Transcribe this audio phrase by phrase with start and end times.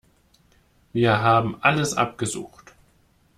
[0.93, 2.73] Wir haben alles abgesucht.